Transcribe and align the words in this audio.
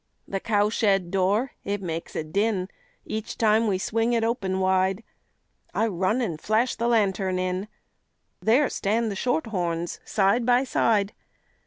The 0.27 0.39
cow 0.39 0.69
shed 0.69 1.11
door, 1.11 1.51
it 1.63 1.79
makes 1.79 2.15
a 2.15 2.23
din 2.23 2.69
Each 3.05 3.37
time 3.37 3.67
we 3.67 3.77
swing 3.77 4.13
it 4.13 4.23
open 4.23 4.59
wide; 4.59 5.03
I 5.75 5.85
run 5.85 6.23
an' 6.23 6.37
flash 6.37 6.73
the 6.73 6.87
lantern 6.87 7.37
in, 7.37 7.67
There 8.39 8.67
stand 8.67 9.11
the 9.11 9.15
shorthorns 9.15 9.99
side 10.03 10.43
by 10.43 10.63
side. 10.63 11.13